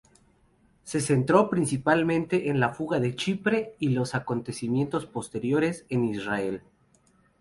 [0.83, 6.63] Se centró principalmente en la fuga de Chipre y los acontecimientos posteriores en Israel.